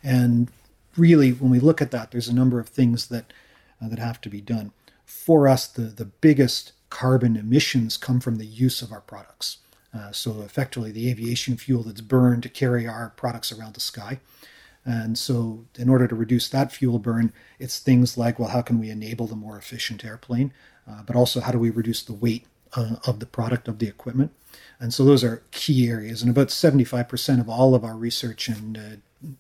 [0.03, 0.49] And
[0.97, 3.33] really, when we look at that, there's a number of things that
[3.83, 4.73] uh, that have to be done.
[5.05, 9.59] For us, the the biggest carbon emissions come from the use of our products.
[9.93, 14.21] Uh, so effectively, the aviation fuel that's burned to carry our products around the sky.
[14.85, 18.79] And so, in order to reduce that fuel burn, it's things like, well, how can
[18.79, 20.53] we enable the more efficient airplane?
[20.91, 23.89] Uh, but also, how do we reduce the weight uh, of the product of the
[23.89, 24.33] equipment.
[24.79, 26.23] And so those are key areas.
[26.23, 28.81] And about 75% of all of our research and uh,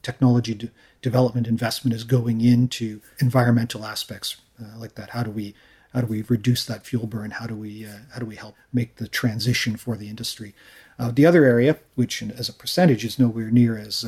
[0.03, 0.70] technology de-
[1.03, 5.11] development investment is going into environmental aspects uh, like that.
[5.11, 5.55] How do we
[5.92, 7.33] how do we reduce that fuel burn?
[7.33, 10.55] How do we uh, how do we help make the transition for the industry?
[10.98, 14.05] Uh, the other area, which as a percentage is nowhere near as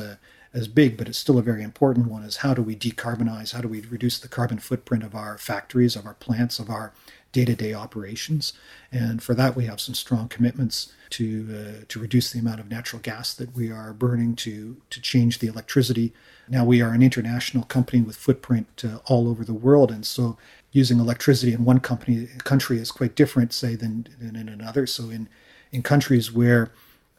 [0.53, 3.53] as big, but it's still a very important one, is how do we decarbonize?
[3.53, 6.93] How do we reduce the carbon footprint of our factories, of our plants, of our
[7.33, 8.53] day to day operations.
[8.91, 11.47] And for that, we have some strong commitments to,
[11.81, 15.39] uh, to reduce the amount of natural gas that we are burning to, to change
[15.39, 16.13] the electricity.
[16.47, 19.91] Now, we are an international company with footprint uh, all over the world.
[19.91, 20.37] And so,
[20.71, 24.87] using electricity in one company, country is quite different, say, than, than in another.
[24.87, 25.27] So, in,
[25.71, 26.71] in countries where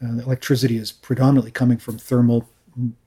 [0.03, 2.49] uh, electricity is predominantly coming from thermal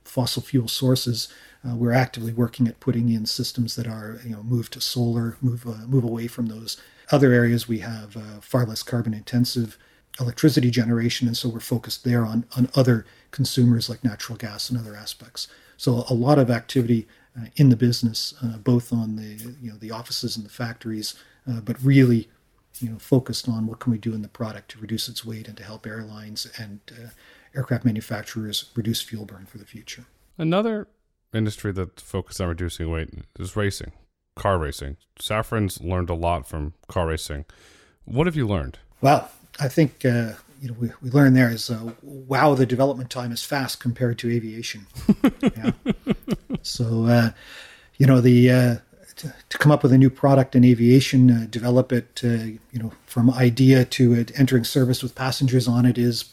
[0.04, 1.28] fossil fuel sources,
[1.66, 5.37] uh, we're actively working at putting in systems that are, you know, move to solar,
[5.40, 9.78] move uh, move away from those other areas we have uh, far less carbon intensive
[10.20, 14.78] electricity generation, and so we're focused there on on other consumers like natural gas and
[14.78, 15.48] other aspects.
[15.76, 17.07] So a lot of activity
[17.38, 21.14] uh, in the business, uh, both on the you know the offices and the factories,
[21.48, 22.28] uh, but really
[22.78, 25.48] you know focused on what can we do in the product to reduce its weight
[25.48, 26.81] and to help airlines and
[27.59, 30.07] aircraft manufacturers reduce fuel burn for the future.
[30.38, 30.88] Another
[31.35, 33.92] industry that focuses on reducing weight is racing
[34.38, 34.97] car racing.
[35.21, 37.44] Safran's learned a lot from car racing.
[38.05, 38.79] What have you learned?
[39.03, 43.11] Well, I think uh, you know we, we learned there is uh, wow the development
[43.11, 44.87] time is fast compared to aviation.
[45.42, 45.73] yeah.
[46.62, 47.31] So uh,
[47.99, 48.77] you know the uh,
[49.16, 52.81] to, to, come up with a new product in aviation, uh, develop it uh, you
[52.81, 56.25] know from idea to it entering service with passengers on it is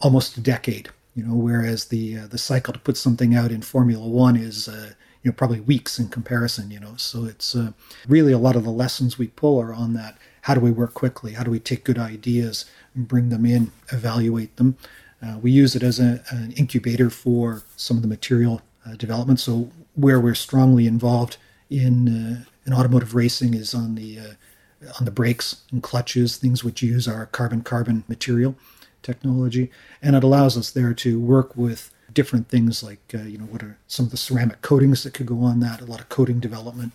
[0.00, 0.90] almost a decade.
[1.14, 5.30] You know, whereas the the cycle to put something out in Formula One is you
[5.30, 6.94] know probably weeks in comparison you know.
[6.96, 7.72] So it's uh,
[8.08, 10.94] really a lot of the lessons we pull are on that how do we work
[10.94, 11.32] quickly?
[11.32, 14.76] How do we take good ideas and bring them in evaluate them?
[15.22, 19.38] Uh, we use it as a, an incubator for some of the material uh, development.
[19.38, 21.36] So where we're strongly involved
[21.68, 26.64] in uh, in automotive racing is on the uh, on the brakes and clutches things
[26.64, 28.54] which use our carbon carbon material
[29.02, 29.70] technology
[30.02, 33.62] and it allows us there to work with different things like uh, you know what
[33.62, 36.40] are some of the ceramic coatings that could go on that a lot of coating
[36.40, 36.92] development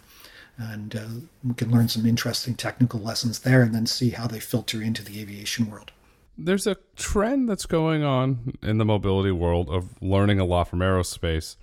[0.57, 1.05] and uh,
[1.43, 5.03] we can learn some interesting technical lessons there and then see how they filter into
[5.03, 5.91] the aviation world.
[6.37, 10.79] There's a trend that's going on in the mobility world of learning a lot from
[10.79, 11.55] aerospace.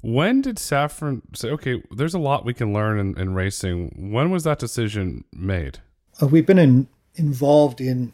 [0.00, 4.10] When did Safran say okay there's a lot we can learn in, in racing.
[4.12, 5.78] When was that decision made?
[6.20, 8.12] Uh, we've been in, involved in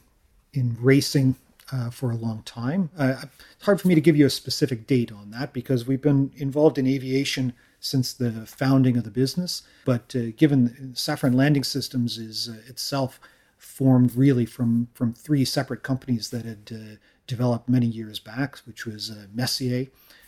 [0.52, 1.37] in racing
[1.72, 2.90] uh, for a long time.
[2.98, 3.14] Uh,
[3.54, 6.33] it's hard for me to give you a specific date on that because we've been
[6.37, 9.62] involved in aviation since the founding of the business.
[9.85, 13.20] But uh, given Safran Landing Systems is uh, itself
[13.56, 18.87] formed really from from three separate companies that had uh, developed many years back, which
[18.87, 19.87] was uh, Messier,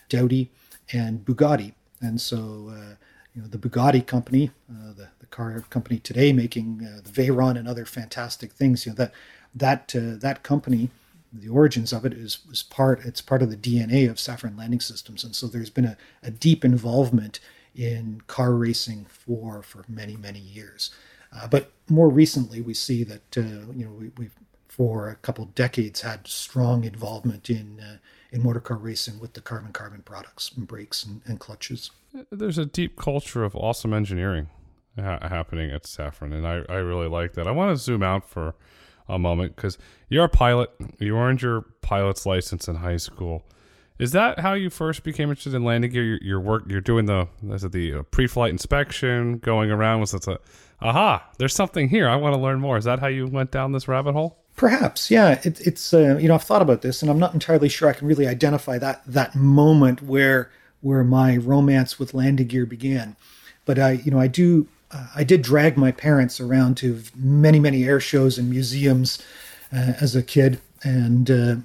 [0.09, 0.49] Dowty,
[0.91, 1.73] and Bugatti.
[2.01, 2.97] And so
[3.35, 7.57] you know the Bugatti company, uh, the, the car company today making uh, the Veyron
[7.57, 8.85] and other fantastic things.
[8.85, 9.13] You know that
[9.55, 10.89] that uh, that company
[11.33, 14.79] the origins of it is was part it's part of the DNA of Safran Landing
[14.79, 17.39] Systems, and so there's been a, a deep involvement
[17.75, 20.91] in car racing for for many many years.
[21.35, 24.35] Uh, but more recently, we see that uh, you know we, we've
[24.67, 27.97] for a couple decades had strong involvement in uh,
[28.31, 31.91] in motor car racing with the carbon carbon products and brakes and, and, clutches.
[32.31, 34.49] There's a deep culture of awesome engineering
[34.99, 37.45] ha- happening at Safran, and I, I really like that.
[37.45, 38.55] I want to zoom out for
[39.07, 39.77] a moment because
[40.09, 40.69] you're a pilot.
[40.99, 43.43] You earned your pilot's license in high school.
[43.99, 46.03] Is that how you first became interested in landing gear?
[46.03, 50.13] Your, your work, you're doing the is it the uh, pre-flight inspection, going around was
[50.13, 50.39] it a
[50.81, 51.29] aha?
[51.37, 52.09] There's something here.
[52.09, 52.77] I want to learn more.
[52.77, 54.39] Is that how you went down this rabbit hole?
[54.55, 55.39] Perhaps, yeah.
[55.43, 57.93] It, it's uh, you know I've thought about this, and I'm not entirely sure I
[57.93, 63.15] can really identify that that moment where where my romance with landing gear began.
[63.65, 67.59] But I you know I do uh, I did drag my parents around to many
[67.59, 69.21] many air shows and museums
[69.73, 71.55] uh, as a kid, and, uh,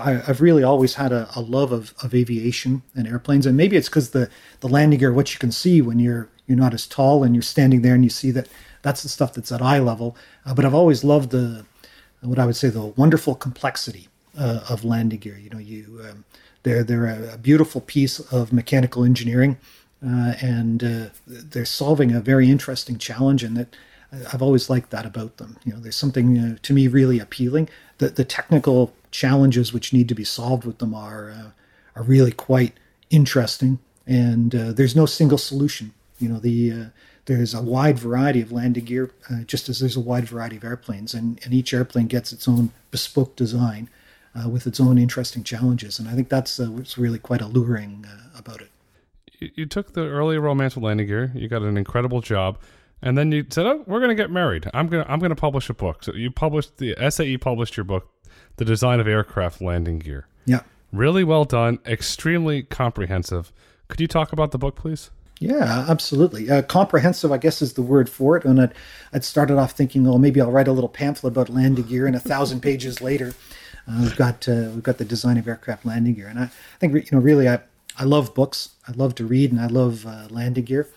[0.00, 3.44] I, have really always had a, a, love of, of aviation and airplanes.
[3.44, 6.58] And maybe it's because the the landing gear, what you can see when you're you're
[6.58, 8.48] not as tall and you're standing there and you see that
[8.82, 10.16] that's the stuff that's at eye level.
[10.44, 11.64] Uh, but I've always loved the
[12.22, 15.38] what I would say the wonderful complexity uh, of landing gear.
[15.38, 16.24] You know, you um,
[16.62, 19.58] they're they're a, beautiful piece of mechanical engineering,
[20.04, 23.42] uh, and uh, they're solving a very interesting challenge.
[23.42, 23.76] And that
[24.32, 25.56] I've always liked that about them.
[25.64, 27.68] You know, there's something uh, to me really appealing.
[27.98, 31.50] The the technical challenges which need to be solved with them are uh,
[31.96, 32.74] are really quite
[33.10, 33.78] interesting.
[34.06, 35.92] And uh, there's no single solution.
[36.18, 36.90] You know, the
[37.26, 40.64] there's a wide variety of landing gear, uh, just as there's a wide variety of
[40.64, 43.88] airplanes, and, and each airplane gets its own bespoke design
[44.34, 45.98] uh, with its own interesting challenges.
[45.98, 48.69] And I think that's uh, what's really quite alluring uh, about it.
[49.40, 51.32] You, took the early romance with landing gear.
[51.34, 52.58] You got an incredible job,
[53.00, 54.70] and then you said, "Oh, we're going to get married.
[54.74, 57.76] I'm going to I'm going to publish a book." So you published the SAE published
[57.76, 58.08] your book,
[58.56, 60.60] "The Design of Aircraft Landing Gear." Yeah,
[60.92, 63.52] really well done, extremely comprehensive.
[63.88, 65.10] Could you talk about the book, please?
[65.40, 66.50] Yeah, absolutely.
[66.50, 68.44] Uh, comprehensive, I guess, is the word for it.
[68.44, 68.74] And I'd,
[69.14, 72.14] I'd started off thinking, oh, maybe I'll write a little pamphlet about landing gear, and
[72.14, 73.32] a thousand pages later,
[73.88, 76.28] uh, we've got uh, we've got the design of aircraft landing gear.
[76.28, 77.60] And I, I think, you know, really, I,
[78.00, 78.70] I love books.
[78.88, 80.88] I love to read, and I love uh, landing gear.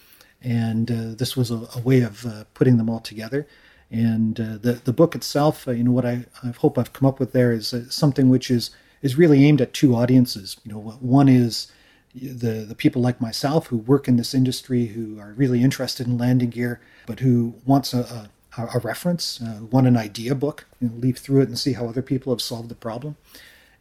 [0.42, 3.46] And uh, this was a, a way of uh, putting them all together.
[3.92, 7.34] And the the book itself, you know, what I, I hope I've come up with
[7.34, 8.72] there is something which is
[9.04, 10.58] is really aimed at two audiences.
[10.64, 11.72] You know, one is
[12.16, 16.18] the the people like myself who work in this industry who are really interested in
[16.18, 20.90] landing gear, but who wants a, a, a reference, uh, want an idea book, you
[20.90, 23.16] know, through it and see how other people have solved the problem.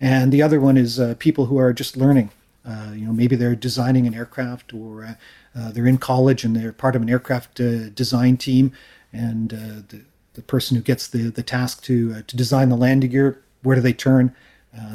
[0.01, 2.31] And the other one is uh, people who are just learning.
[2.65, 5.15] Uh, you know, maybe they're designing an aircraft or uh,
[5.59, 8.73] uh, they're in college and they're part of an aircraft uh, design team,
[9.13, 10.03] and the
[10.35, 13.83] the person who gets the the task to to design the landing gear, where do
[13.83, 14.35] they turn?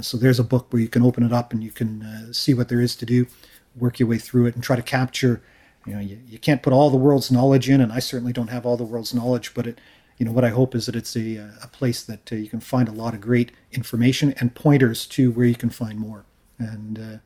[0.01, 2.67] So there's a book where you can open it up and you can see what
[2.67, 3.27] there is to do,
[3.75, 5.41] work your way through it, and try to capture.
[5.85, 8.49] You know, you, you can't put all the world's knowledge in, and I certainly don't
[8.49, 9.79] have all the world's knowledge, but it,
[10.17, 12.59] you know, what I hope is that it's a, a place that uh, you can
[12.59, 16.25] find a lot of great information and pointers to where you can find more.
[16.57, 17.17] And, uh,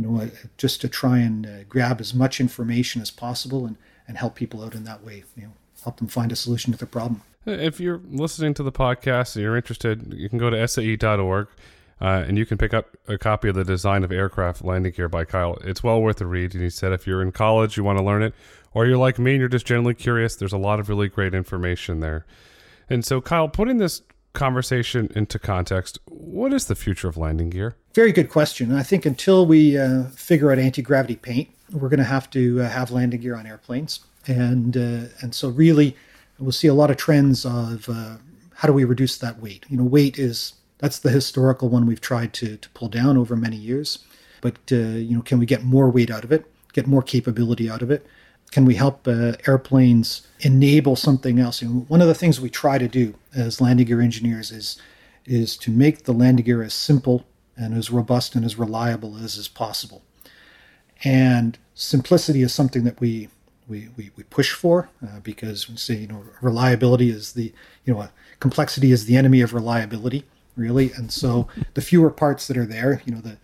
[0.00, 3.76] you know, uh, just to try and grab as much information as possible and,
[4.08, 5.52] and help people out in that way, you know,
[5.84, 7.22] help them find a solution to their problem.
[7.44, 11.48] If you're listening to the podcast and you're interested, you can go to sae.org
[12.00, 15.08] uh, and you can pick up a copy of the design of aircraft landing gear
[15.08, 15.58] by Kyle.
[15.64, 16.54] It's well worth a read.
[16.54, 18.34] And he said if you're in college, you want to learn it,
[18.72, 21.34] or you're like me and you're just generally curious, there's a lot of really great
[21.34, 22.24] information there.
[22.88, 27.76] And so, Kyle, putting this conversation into context, what is the future of landing gear?
[27.92, 28.72] Very good question.
[28.72, 32.62] I think until we uh, figure out anti gravity paint, we're going to have to
[32.62, 35.96] uh, have landing gear on airplanes, and uh, and so really,
[36.38, 38.16] we'll see a lot of trends of uh,
[38.54, 39.66] how do we reduce that weight.
[39.68, 43.34] You know, weight is that's the historical one we've tried to, to pull down over
[43.34, 43.98] many years.
[44.40, 46.44] But uh, you know, can we get more weight out of it?
[46.72, 48.06] Get more capability out of it?
[48.52, 51.60] Can we help uh, airplanes enable something else?
[51.60, 54.80] One of the things we try to do as landing gear engineers is
[55.26, 57.26] is to make the landing gear as simple
[57.60, 60.02] and as robust and as reliable as is possible.
[61.04, 63.28] And simplicity is something that we
[63.68, 67.52] we, we, we push for uh, because we say you know reliability is the
[67.84, 68.08] you know
[68.40, 70.24] complexity is the enemy of reliability
[70.56, 70.92] really.
[70.92, 73.38] And so the fewer parts that are there, you know, the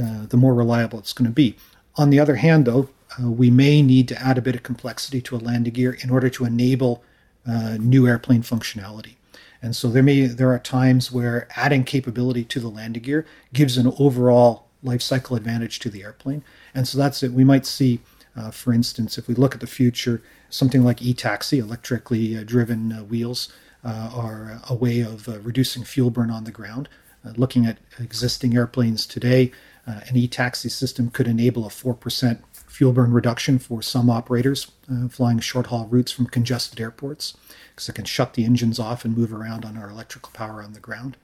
[0.00, 1.56] uh, the more reliable it's going to be.
[1.96, 5.20] On the other hand, though, uh, we may need to add a bit of complexity
[5.22, 7.02] to a landing gear in order to enable
[7.44, 9.16] uh, new airplane functionality.
[9.62, 13.76] And so there may there are times where adding capability to the landing gear gives
[13.76, 16.42] an overall life cycle advantage to the airplane.
[16.74, 17.32] And so that's it.
[17.32, 18.00] We might see,
[18.36, 22.92] uh, for instance, if we look at the future, something like e-taxi, electrically uh, driven
[22.92, 23.52] uh, wheels,
[23.84, 26.88] uh, are a way of uh, reducing fuel burn on the ground.
[27.24, 29.52] Uh, looking at existing airplanes today,
[29.86, 32.38] an e-taxi system could enable a 4%
[32.80, 37.36] fuel burn reduction for some operators uh, flying short haul routes from congested airports
[37.68, 40.72] because it can shut the engines off and move around on our electrical power on
[40.72, 41.18] the ground.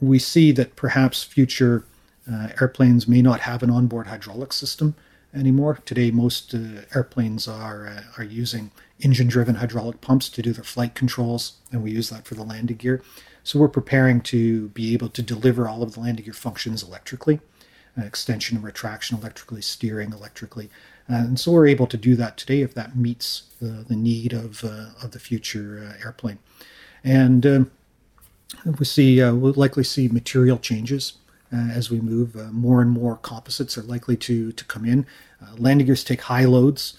[0.00, 1.84] We see that perhaps future
[2.32, 4.94] uh, airplanes may not have an onboard hydraulic system
[5.34, 5.80] anymore.
[5.84, 10.94] Today, most uh, airplanes are are using engine driven hydraulic pumps to do their flight
[10.94, 13.02] controls, and we use that for the landing gear.
[13.42, 17.36] So we're preparing to be able to deliver all of the landing gear functions electrically,
[17.36, 17.51] uh,
[17.96, 20.70] extension and retraction electrically, steering electrically.
[21.10, 24.32] Uh, and so we're able to do that today if that meets the, the need
[24.32, 26.38] of, uh, of the future uh, airplane.
[27.04, 27.70] And um,
[28.78, 31.14] we see, uh, we'll likely see material changes
[31.52, 32.34] uh, as we move.
[32.52, 35.06] more and more composites are likely to, to come in.
[35.58, 36.94] landing gears take high loads.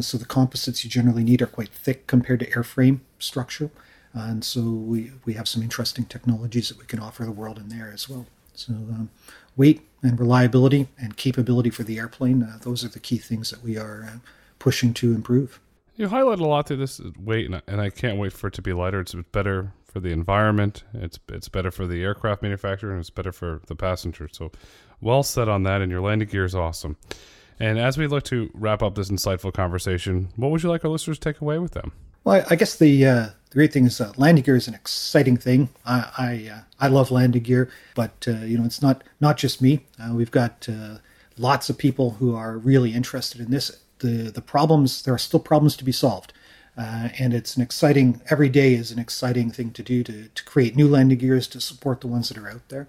[0.00, 3.70] so the composites you generally need are quite thick compared to airframe structure.
[4.12, 7.68] And so we, we have some interesting technologies that we can offer the world in
[7.68, 8.26] there as well.
[8.54, 9.10] So um,
[9.56, 13.62] weight and reliability and capability for the airplane, uh, those are the key things that
[13.62, 14.18] we are uh,
[14.58, 15.60] pushing to improve.
[15.96, 18.72] You highlight a lot through this weight, and I can't wait for it to be
[18.74, 19.00] lighter.
[19.00, 20.84] It's better for the environment.
[20.92, 24.28] It's it's better for the aircraft manufacturer, and it's better for the passenger.
[24.30, 24.52] So,
[25.00, 25.80] well said on that.
[25.80, 26.98] And your landing gear is awesome.
[27.58, 30.90] And as we look to wrap up this insightful conversation, what would you like our
[30.90, 31.92] listeners to take away with them?
[32.26, 35.36] Well, I guess the uh, the great thing is uh, landing gear is an exciting
[35.36, 35.68] thing.
[35.86, 39.62] I I, uh, I love landing gear, but uh, you know it's not not just
[39.62, 39.86] me.
[39.96, 40.68] Uh, we've got
[41.38, 43.70] lots of people who are really interested in this.
[44.00, 46.32] the The problems there are still problems to be solved,
[46.76, 48.20] and it's an exciting.
[48.28, 51.60] Every day is an exciting thing to do to to create new landing gears to
[51.60, 52.88] support the ones that are out there.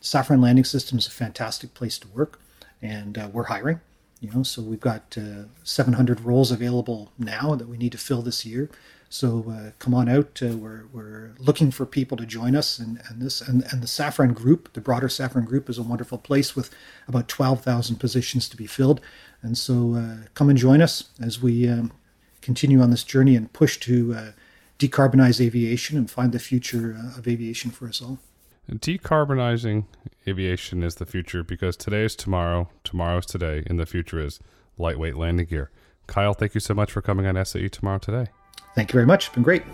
[0.00, 2.40] Safran Landing System is a fantastic place to work,
[2.80, 3.80] and we're hiring.
[4.20, 8.20] You know, so we've got uh, 700 roles available now that we need to fill
[8.20, 8.68] this year.
[9.08, 10.40] So uh, come on out.
[10.40, 13.88] Uh, we're, we're looking for people to join us, and, and this and, and the
[13.88, 16.70] Safran Group, the broader Safran Group, is a wonderful place with
[17.08, 19.00] about 12,000 positions to be filled.
[19.42, 21.92] And so uh, come and join us as we um,
[22.40, 24.30] continue on this journey and push to uh,
[24.78, 28.18] decarbonize aviation and find the future uh, of aviation for us all.
[28.70, 29.86] Decarbonizing
[30.28, 34.38] aviation is the future because today is tomorrow, tomorrow is today, and the future is
[34.78, 35.70] lightweight landing gear.
[36.06, 38.26] Kyle, thank you so much for coming on SAE Tomorrow Today.
[38.74, 39.26] Thank you very much.
[39.26, 39.64] It's been great.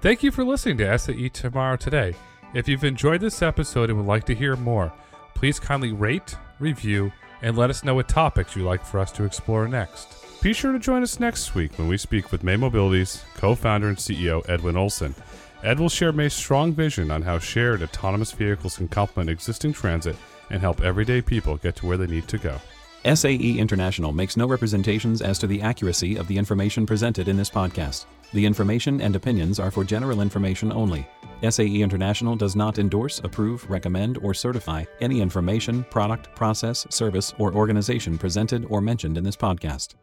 [0.00, 2.14] Thank you for listening to SAE Tomorrow Today.
[2.54, 4.92] If you've enjoyed this episode and would like to hear more,
[5.34, 7.12] please kindly rate, review,
[7.42, 10.16] and let us know what topics you'd like for us to explore next.
[10.42, 13.88] Be sure to join us next week when we speak with May Mobility's co founder
[13.88, 15.14] and CEO, Edwin Olson.
[15.62, 20.16] Ed will share May's strong vision on how shared autonomous vehicles can complement existing transit
[20.48, 22.58] and help everyday people get to where they need to go.
[23.04, 27.50] SAE International makes no representations as to the accuracy of the information presented in this
[27.50, 28.06] podcast.
[28.32, 31.06] The information and opinions are for general information only.
[31.46, 37.54] SAE International does not endorse, approve, recommend, or certify any information, product, process, service, or
[37.54, 39.94] organization presented or mentioned in this podcast.